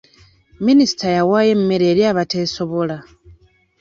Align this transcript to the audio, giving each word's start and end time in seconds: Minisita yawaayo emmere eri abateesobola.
Minisita 0.65 1.05
yawaayo 1.17 1.51
emmere 1.57 1.85
eri 1.91 2.03
abateesobola. 2.11 2.97